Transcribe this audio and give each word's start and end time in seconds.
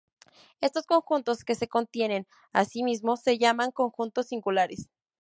Estos 0.61 0.87
conjuntos 0.87 1.43
que 1.43 1.53
se 1.53 1.67
contienen 1.67 2.25
a 2.53 2.65
sí 2.65 2.81
mismos 2.81 3.21
se 3.21 3.37
llaman 3.37 3.69
"conjuntos 3.69 4.25
singulares". 4.29 4.89